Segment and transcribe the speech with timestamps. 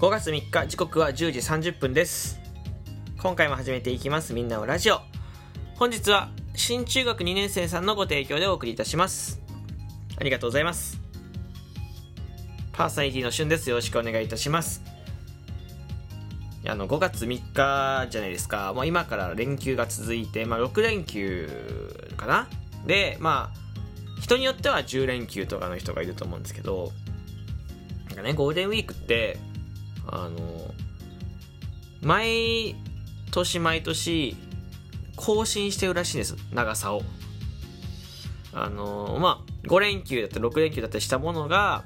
[0.00, 2.40] 5月3日時刻は10時30分です。
[3.20, 4.32] 今回も始めていきます。
[4.32, 5.02] みんなのラジオ。
[5.74, 9.42] 本日は新中学2年生さんのご提供でお送りいたします。
[10.16, 10.98] ありがとうございます。
[12.72, 13.68] パーサイティのしゅんです。
[13.68, 14.82] よろしくお願いいたします。
[16.66, 18.72] あの5月3日じゃないですか。
[18.72, 21.46] もう今から連休が続いて、まあ、6連休
[22.16, 22.48] かな。
[22.86, 26.90] でまあ人によっては10連休とかの人がいると思うんですけど
[28.08, 29.36] なんかねゴールデンウィークって
[30.06, 30.74] あの
[32.02, 32.76] 毎
[33.30, 34.36] 年毎年
[35.16, 37.02] 更新してるらしいんです長さを。
[38.52, 41.84] あのまあ5連休だったり6連休だったりしたものが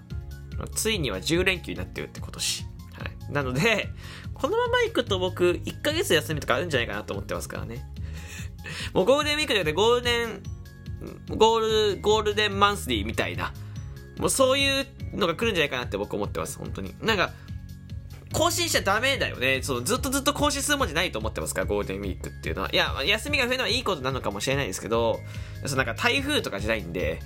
[0.74, 2.68] ついには10連休になってるって今年、は
[3.28, 3.88] い、なので
[4.32, 7.84] このまま行くと僕1ヶ月休みとかあるんじゃないかなと思ってますからね。
[8.94, 10.42] もうゴールデンウィークじゃなくてゴールデン
[11.36, 13.52] ゴールゴールデンマンスリーみたいな。
[14.18, 16.94] もうそういうのが来るんじゃないかなって僕思ってます本当に。
[17.00, 17.32] なんか
[18.34, 19.62] 更新しちゃダメだよね。
[19.62, 22.70] そのずっとずっと更新するもんじゃないと思ってますから、ゴールデンウィークっていうのは。
[22.72, 25.20] いや、休みが増えるのはいいことなのかもしれないですけど、
[25.64, 27.20] そのなんか台風とかじゃないんで、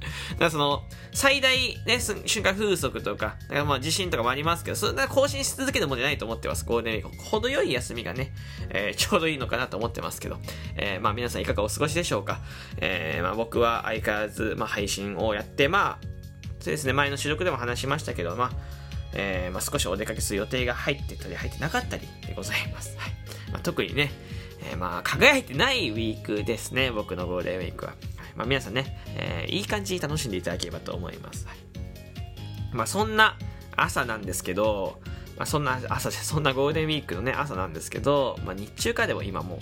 [0.32, 0.82] だからその、
[1.12, 6.64] 最大ね、瞬間風速とか、かまあ地震とかもありますけど、そんな更新し続けるもんじゃないと思ってます。
[6.64, 7.22] ゴールデンウィーク。
[7.22, 8.32] 程よい休みがね、
[8.70, 10.38] えー、ちょうどいいのかなと思ってますけど、
[10.76, 12.40] えー、まあ皆さんいかがお過ごしでしょうか。
[12.78, 16.06] えー、まあ僕は相変わらず、まあ配信をやって、まあ、
[16.60, 18.79] そうですね、前の収録でも話しましたけど、まあ、
[19.14, 22.96] えー、まあ、少しお出かけする予定が入ってたり入ってなかったりでございます。
[22.98, 23.12] はい
[23.52, 24.10] まあ、特にね、
[24.70, 27.94] えー、まあ、輝いてないウィークですね、僕のゴールデンウィークは。
[28.36, 31.46] まあ、皆さんね、えー、いい感じに楽しんでいただければと思います。
[31.46, 31.56] はい、
[32.72, 33.36] まあ、そんな
[33.76, 35.00] 朝なんですけど、
[35.36, 39.58] まあ、そんな朝、そんなゴールデンウィークのね、朝なんですけど、まあ、日中かでも今もう、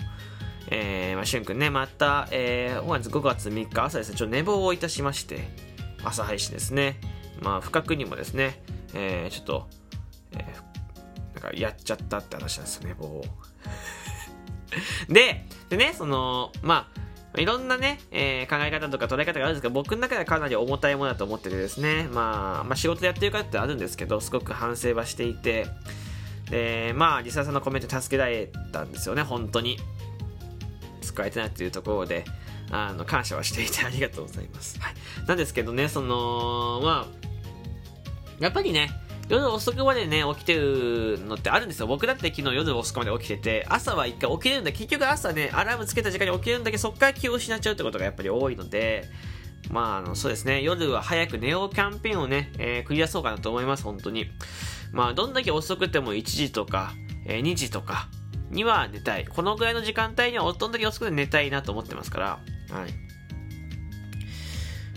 [0.70, 5.48] えー、まあ、しゅんくんね、また、えー、5月3日朝ですね、ちょっと寝坊をいたしまして、
[6.04, 7.00] 朝配信ですね。
[7.40, 8.60] まあ、不覚にもですね、
[8.94, 9.68] えー、ちょっと、
[10.32, 13.24] えー、なんかやっちゃったって話なんですよね、棒
[15.08, 16.90] で、でね、その、ま
[17.34, 25.66] あ、いろんなね、えー、考え方とか捉え方があるんですけど、僕の中ではかなり重たいものだと思っててですね、まあ、まあ、仕事やってる方ってあるんですけど、すごく反省はしていて、
[26.50, 29.78] で、まあ、リサさんのコメント助けられたんですよね、本当に。
[31.02, 32.24] 救われてないっていうところで、
[32.70, 34.78] あの、感謝はしていてありがとうございます。
[34.80, 34.94] はい。
[35.26, 37.27] なんですけどね、その、まあ、
[38.40, 38.90] やっぱりね、
[39.28, 41.86] 夜遅くまでね、起きてるのってあるんですよ。
[41.86, 49.04] 僕だって昨日夜遅くまで起きてて、朝は一回起きれるんだ結局朝ね、アラームつけた時間に起きるんだけど、そっから気を失っちゃうってことがやっぱり多いので、
[49.70, 54.30] まあ、あの、そうですね、夜は早く寝ようキャンペーンをね、えー、繰り出そうかなと思います、本当に。
[54.92, 56.92] まあ、どんだけ遅くても1時とか、
[57.26, 58.08] えー、2時とか
[58.50, 59.26] には寝たい。
[59.26, 62.26] このぐらいの時間帯にはどんだけ遅くて寝たいなと思ってますから、
[62.70, 62.94] はい。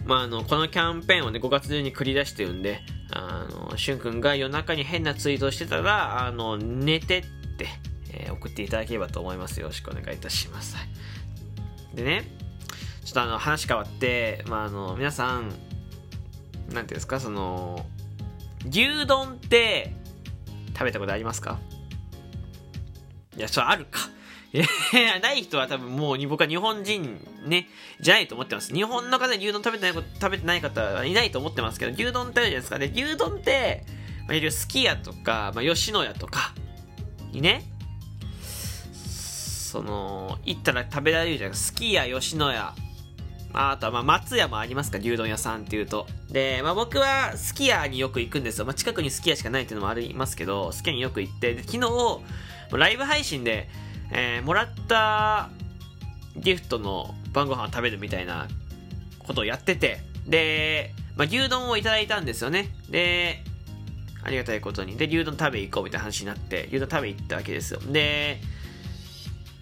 [0.06, 2.80] まあ、あの、このキャンペーンをね、5月中に繰り出してるんで、
[3.12, 7.22] あの、しゅんくんが夜中に変なツイートしてたら、あの、寝てっ
[7.58, 7.68] て、
[8.12, 9.60] えー、送っていただければと思います。
[9.60, 10.78] よろしくお願いいたします。
[11.94, 12.24] でね、
[13.04, 17.86] ちょっとあの、話変わって、まあ、あの、皆さん、なんていうんですか、その、
[18.70, 19.94] 牛丼って
[20.74, 21.60] 食べたことありますか？
[23.36, 24.00] いや、それあるか。
[24.54, 27.68] いや、ない人は多分もう僕は日本人ね、
[28.02, 28.74] じゃないと思ってます。
[28.74, 32.80] 日本の方で牛丼食べてない食べてない方はいないと思ってますけど、牛丼ってあるじゃないですか。
[32.80, 33.86] で、牛丼って、
[34.28, 36.54] まあ、いるすき家とか、まあ、吉野家とか
[37.32, 37.64] にね、
[39.72, 41.74] その、行ったら食べられるじゃないですか。
[41.74, 42.76] すき家、吉野家、
[43.54, 46.08] あとはまあ松屋もありますか、牛丼屋さんっていうと。
[46.30, 48.66] で、まあ僕はすき家によく行くんですよ。
[48.66, 51.88] まあ近くにすき家しかないっていうのもありますけど、すき家によく行って、で昨日、
[52.78, 53.70] ライブ配信で、
[54.12, 55.50] えー、もらった
[56.36, 58.48] ギフトの晩ご飯を食べるみたいな
[59.20, 62.70] ことをやってて、で、まあ、牛丼をいただいたんですよね。
[62.90, 63.44] で、
[64.24, 64.98] ありがたいことに。
[64.98, 67.80] で、牛丼食べ行こうみたいな話になって、牛丼食べ行ったわけですよ。
[67.80, 68.40] で、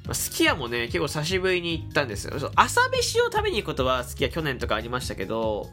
[0.06, 2.52] まあ、すき家もね、結構久しぶりに行ったんですよ。
[2.56, 5.70] 朝飯を食べに行くことはすき家去年とかありましたけど、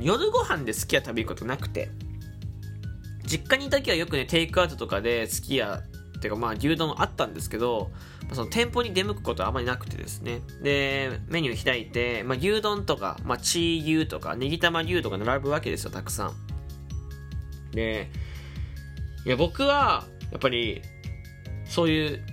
[0.00, 1.90] 夜ご飯ですき家食べることなくて、
[3.24, 5.80] 実家にいた時はよくね、テイクアウトとかですき家
[6.18, 7.90] ていうかまあ牛丼あったんですけど、
[8.32, 10.40] その店舗に出向くことはあまりなくてですね。
[10.62, 16.34] で、メニュー開いて、まあ、牛丼とか、まあ、チー牛とか、ネギ玉牛とか並ぶわけですよ、たくさん。
[17.72, 18.10] で、
[19.24, 20.82] いや、僕は、やっぱり、
[21.68, 22.24] そういう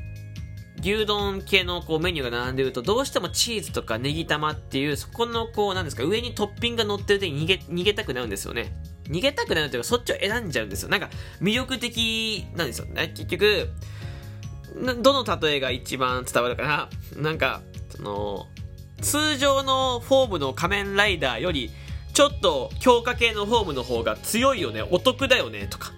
[0.83, 8.75] 牛丼系のこうメニューが並んでると、どうしてもチーズとかネギ玉っていう、そこのこう、なんですか、上にトッピングが乗ってるで逃げ、逃げたくなるんですよね。
[9.09, 10.89] 逃げたくなるというか、そっちを選んじゃうんですよ。
[10.89, 11.09] なんか、
[11.41, 13.09] 魅力的なんですよね。
[13.09, 13.69] 結局、
[15.01, 16.89] どの例えが一番伝わるかな
[17.21, 17.61] なんか、
[17.95, 18.47] その、
[19.01, 21.71] 通常のフォームの仮面ライダーより、
[22.13, 25.91] ちょっと強化系のフォームの方が強いよね、お得だよね、とか。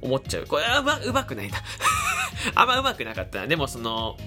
[0.00, 0.46] 思っちゃう。
[0.46, 1.58] これはうまうまくないな。
[2.56, 3.46] あんまうまくなかったな。
[3.46, 4.18] でもその、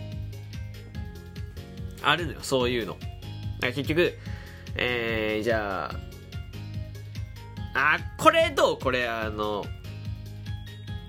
[2.01, 2.97] あるのよ、そういうの。
[3.61, 4.17] 結局、
[4.75, 6.14] えー、じゃあ、
[7.75, 8.79] あ、これどう？
[8.79, 9.65] これ、あの、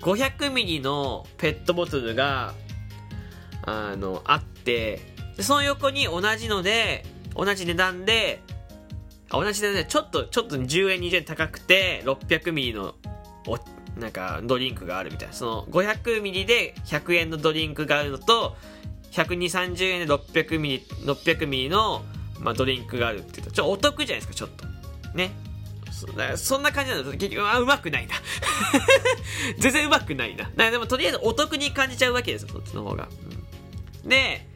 [0.01, 2.53] 500ミリのペットボトルが、
[3.63, 4.99] あの、あって、
[5.39, 7.05] その横に同じので、
[7.35, 8.41] 同じ値段で、
[9.29, 12.95] あ同じ値段で、ちょっと、ちょっと10円、20円高くて、600ミリの、
[13.47, 13.57] お、
[13.97, 15.33] なんか、ドリンクがあるみたいな。
[15.33, 18.57] その、500ミリで100円のドリンクがあるのと、
[19.13, 22.03] 120、30円で600ミリ、600ミリの、
[22.39, 24.65] まあ、ドリンクがあるって言うと、ちょっとお得じゃないですか、ちょっと。
[25.15, 25.31] ね。
[25.97, 28.15] そそんな感じなんだ結局、あ、うまくないな。
[29.57, 30.49] 全然うまくないな。
[30.55, 33.09] なでも、とりあえずお得に感じちゃうわけですよ、そっちの方が。
[34.03, 34.47] うん、で、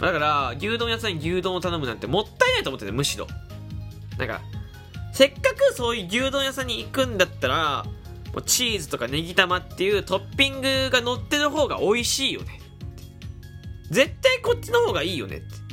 [0.00, 3.28] だから、牛丼屋さんに牛丼を頼むなんてもったいないと思ってて、むしろ。
[4.18, 4.40] なんか、
[5.12, 7.84] せっかくそういう牛丼屋さんに行くんだったら、
[8.32, 12.60] もうチーズとかネギ玉っていうトッピングが乗ってる方が美味しいよね。
[13.90, 15.67] 絶対こっちの方がいいよねって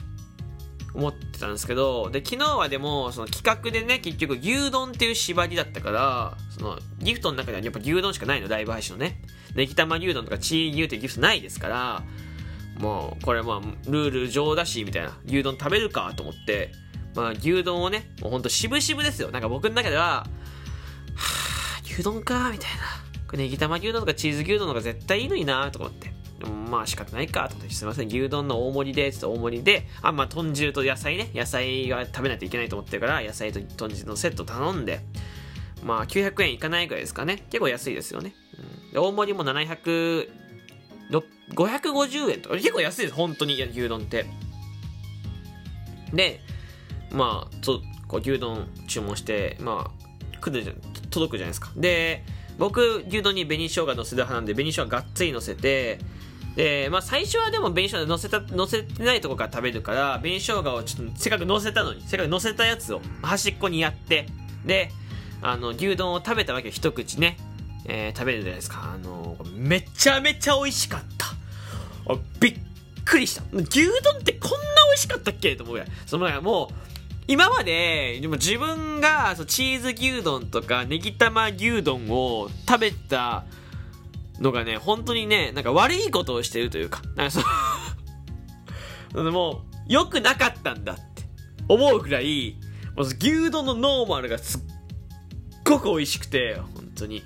[0.95, 9.21] 思ってたんですけど、で、昨日はでも、その企画でね、結局牛丼っていう縛りだったから、そのギフトの中ではやっぱ牛丼しかないの、ライブ配信のね。
[9.55, 12.03] ネギ玉牛丼とかチー牛っていうギフトないですから、
[12.79, 15.17] もう、これまあ、ルール上だし、みたいな。
[15.25, 16.71] 牛丼食べるかと思って、
[17.15, 19.31] まあ、牛丼をね、もうほんと渋々ですよ。
[19.31, 20.25] なんか僕の中では、
[21.15, 22.83] はぁ、牛丼かみたいな。
[23.27, 26.14] これネギ玉牛丼とかチーズ牛丼の方が絶対いいのになとか思って。
[26.39, 35.01] でもまあ仕方ないかと思って、すいません、牛丼の大盛りで、ちょっと大盛りで、あ、まあ豚汁と野菜ね、野菜が食べないといけないと思ってるから、野菜と豚汁のセット頼んで、
[35.83, 37.45] まあ900円いかないぐらいですかね。
[37.49, 38.33] 結構安いですよね。
[38.93, 40.29] うん、大盛りも700、
[41.53, 44.25] 550円と、結構安いです、本当に、牛丼って。
[46.13, 46.41] で、
[47.11, 50.75] まあ、とこう牛丼注文して、まあ、来るじゃん
[51.09, 51.71] 届くじゃないですか。
[51.75, 52.23] で、
[52.57, 55.99] 僕、牛丼に紅生姜乗せる派なんで、紅生姜がっつり乗せて、
[56.55, 64.27] で、まあ最初はでも紅生姜乗せた、乗せてないとこから食べるから、紅生姜をちょっとせっかく乗せたのに、せっかく乗せたやつを端っこにやって、
[64.65, 64.91] で、
[65.41, 67.37] あの、牛丼を食べたわけ一口ね、
[67.85, 68.95] えー、食べるじゃないですか。
[68.95, 71.27] あのめちゃめちゃ美味しかった。
[72.39, 72.59] びっ
[73.03, 73.43] くりした。
[73.51, 75.55] 牛丼ってこんな美味しかったっけ？
[75.55, 76.73] と思うやそのもう、
[77.27, 83.45] 今まで、でも自分がそうチーズ牛丼とかネギ玉牛丼を食べた
[84.39, 87.43] のがね、本当にね、なんか悪いことをしてるというか、なんか
[89.11, 91.23] そのもう、良くなかったんだって
[91.67, 92.57] 思うくらい、
[93.19, 94.61] 牛丼のノーマルがすっ
[95.63, 97.23] ごく美味しくて、本当に。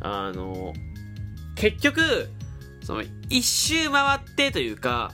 [0.00, 0.72] あの、
[1.54, 2.28] 結局、
[2.82, 5.12] その、一周回ってというか、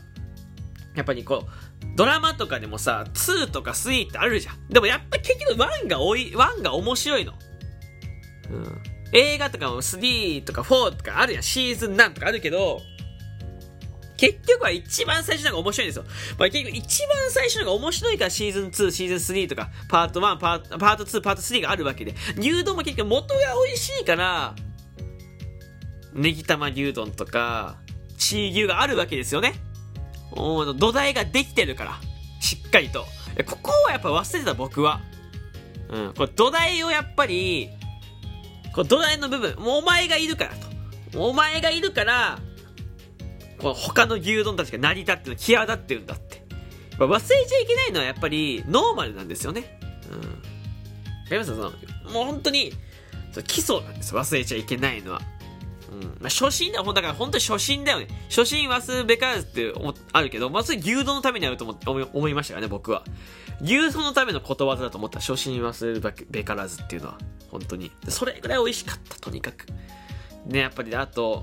[0.95, 1.64] やっぱりこう、
[1.97, 4.69] ドラマとかでもさ、2とか3ってあるじゃん。
[4.69, 7.35] でもやっぱ結局1が多い、1が面白いの。
[8.51, 8.83] うん。
[9.13, 11.43] 映画とかも3とか4とかあるやん。
[11.43, 12.81] シーズン何とかあるけど、
[14.17, 16.05] 結局は一番最初のが面白いんですよ。
[16.39, 22.15] まあ、結局一番最初のが面白いからシーズン2、シーズン3とか、パート1、パートパート2、パート3があるわけで。
[22.39, 24.55] 牛丼も結局元が美味しいから、
[26.13, 27.77] ネギ玉牛丼とか、
[28.17, 29.55] チー牛があるわけですよね。
[30.35, 32.01] 土台ができてるから。
[32.41, 33.07] しっかりと。
[33.47, 35.01] ここはやっぱ忘れてた僕は。
[35.89, 36.15] うん。
[36.15, 37.71] これ土台をやっぱり、
[38.75, 40.75] この土台の部分、もうお前がいるからと。
[41.19, 42.39] お前がいるから、
[43.59, 46.43] この他の牛丼たちが成り立ってる、際立ってるんだって。
[46.99, 49.79] 忘れちゃいけないのはやっぱりノーマルなんですよね。
[50.11, 50.19] うん。
[50.19, 50.35] わか
[51.31, 51.71] りますその、
[52.13, 52.73] もう本当に、
[53.47, 54.15] 基礎なんです。
[54.15, 55.23] 忘れちゃいけないのは。
[55.95, 56.03] うん。
[56.21, 58.09] まあ、初心だ、だから本当に初心だよね。
[58.29, 59.73] 初心忘るべからずって
[60.13, 63.05] あるけど、まあ、牛丼のためにあると思思いましたよね、僕は。
[63.63, 67.19] 牛丼のためのことわざだと思った初心忘るべからずっていうのは、
[67.51, 67.91] 本当に。
[68.09, 69.67] それぐらい美味しかった、とにかく。
[70.47, 71.43] ね、やっぱり、あと、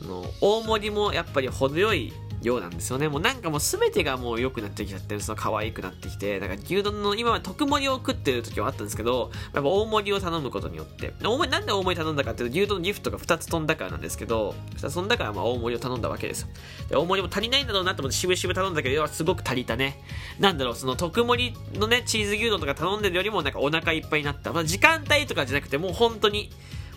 [0.00, 3.08] その、大盛りもやっぱり程よいようなんですよね。
[3.08, 16.48] もうなんかもう全てがもう良くなってきちゃってる、その可愛くなってきて、なんか牛丼の今まで特盛りを食ってる時はあったんですけど、やっぱ大盛りを頼むことによって、大盛り、なんで大盛り頼んだかっていうと、牛丼のギフトが2つ飛んだからなんですけど、2つ飛んだからまあ大盛りを頼んだわけですよ。
[16.88, 20.02] で、大盛りも足りないんだろうなと思って渋々頼んだけど、要はすごく足りたね。
[20.38, 24.52] なんだろう、その特盛りのね、チーズ牛丼とか頼んでるよりもなんかお腹いっぱいになった。
[24.52, 26.50] まあ時間帯とかじゃなくて、もう本当に、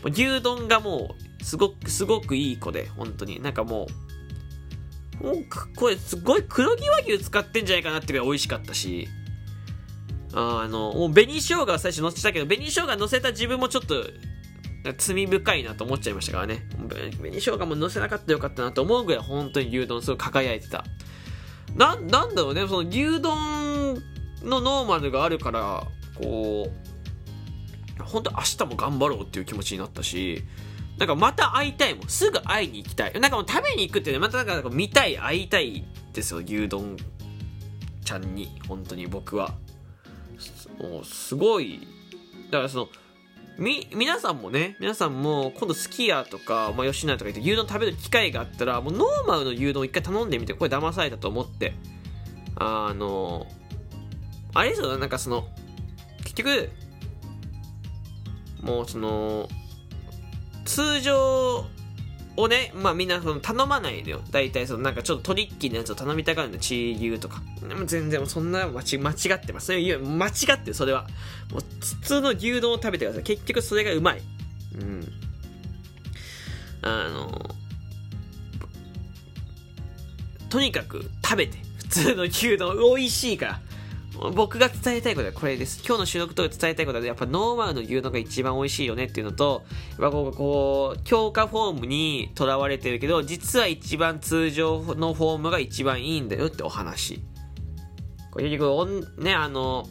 [0.06, 3.42] 牛丼がもう、すごく、すごくいい子で、本当に。
[3.42, 4.13] なんかもう、
[5.24, 9.08] もう、これすごい黒毛和牛使ってんじゃないかなってぐらい美味しかったし、
[10.34, 14.04] あの、もう紅生姜は最初乗せたけど、紅生姜乗せた自分もちょっと、
[14.98, 16.68] 罪深いなと思っちゃいましたからね。
[17.18, 20.84] 紅生姜も乗せなかったらよかったなと思うぐらい本当に牛丼すごい輝いてた。
[21.76, 24.04] な、なんだろうね、その牛丼
[24.44, 25.88] のノーマルがあるから、
[26.22, 30.44] こう、本当明日も頑張ろうっていう気持ちになったし、
[31.04, 32.08] なんかまた会いたいもん。
[32.08, 33.20] すぐ会いに行きたい。
[33.20, 35.84] なんかもう食べに行くってね、またなんか見たい、会いたい
[36.14, 36.96] ですよ、牛丼
[38.06, 38.58] ちゃんに。
[38.70, 39.54] 本当に僕は。
[40.80, 41.86] もうすごい。
[42.52, 42.90] だからその、
[43.58, 51.74] み、皆さんもね、皆さんも今度すき家とか、まあ、吉野とか行って牛丼食べる機会があったら、もうノーマルの牛丼一回頼んでみて、これ騙されたと思って。
[52.56, 53.46] あの、
[54.54, 55.50] あれですよ、なんかその、
[56.24, 56.70] 結局、
[58.62, 59.50] もうその、
[60.66, 61.66] 通常
[62.36, 64.22] をね、まあみんなその頼まないのよ。
[64.32, 66.58] 大体そのなんかちょっとトリッキーなやつを頼みたがるの。
[66.58, 67.42] チー牛とか。
[67.68, 68.84] でも全然そんな間違
[69.36, 69.74] ってます。
[69.76, 71.04] いや、間違ってる、それは。
[71.52, 73.24] もう普通の牛丼を食べてください。
[73.24, 74.22] 結局それがうまい。
[74.76, 75.08] うん。
[76.82, 77.56] あの、
[80.50, 81.58] とにかく食べて。
[81.78, 83.62] 普通の牛丼美味しいから。
[84.32, 85.82] 僕が伝えたいことはこれです。
[85.86, 89.64] 今日の収録と伝えたいことは、やっぱノーマルの牛丼が一番美味しいよねっていうのと、
[90.00, 97.22] やっぱこう、強化フォームにとらわれてるけど、実は一番通常のフォームが一番いいんだよってお話。
[98.32, 99.88] これ結局、ね、あの、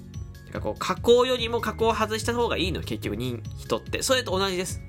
[0.60, 4.02] こう加工よりも加工を外した方がいいの、結局人、人って。
[4.02, 4.80] それと同じです。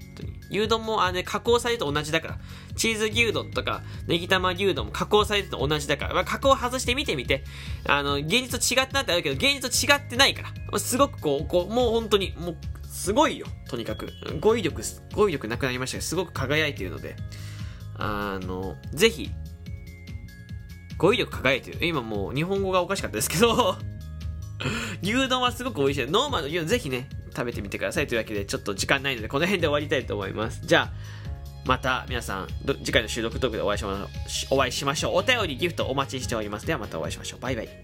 [0.54, 2.38] 牛丼もあれ加工されると同じだから。
[2.76, 6.14] チーズ牛丼とか、ネギ玉牛丼も加工されると同じだから。
[6.14, 7.44] まあ、加工外してみてみて。
[7.88, 10.80] あの、現実と違ってなってあるけど、現実と違ってないから。
[10.80, 12.58] すごくこう、こう、もう本当に、もう、
[12.88, 13.48] すごいよ。
[13.68, 14.10] とにかく。
[14.40, 14.82] 語彙力、
[15.14, 17.16] 語彙力なくなりましたけど、すごく輝いているので、
[17.98, 19.32] あの、ぜひ、
[20.98, 21.86] 語彙力輝いてる。
[21.86, 23.76] 今もう日本語がおかしかったですけど
[25.02, 26.06] 牛丼はすごく美味しい。
[26.06, 30.62] ノーマルの牛丼ぜひね、食べてみてくださいというわけで、ちょっと時間ないので、この辺で終わりたいと思います。
[30.64, 30.92] じゃあ、
[31.66, 32.48] また皆さん、
[32.84, 34.58] 次回の収録トークでお会いしましょう。
[34.58, 35.16] お会いしましょう。
[35.16, 36.68] お便り、ギフトお待ちしております。
[36.68, 37.40] ではまたお会いしましょう。
[37.40, 37.83] バイバイ。